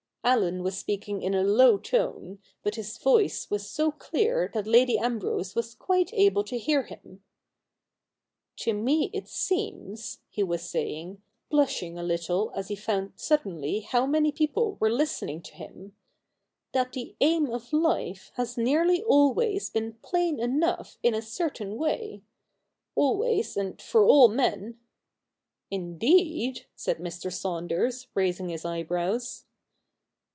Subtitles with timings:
[0.23, 4.95] i^llen was speaking in a low tone, but his voice was so clear that Lady
[4.99, 7.23] Ambrose was quite able to hear him.'
[8.61, 14.05] To me it seems,' he was saying, blushing a little as he found suddenly how
[14.05, 15.95] many people were listening to him,'
[16.73, 22.21] that the aim of life has nearly always been plain enough in a certain way—
[22.93, 24.79] always, and for all men
[25.71, 27.33] ''Indeed?' said Mr.
[27.33, 29.45] Saunders, raising his eyebrows.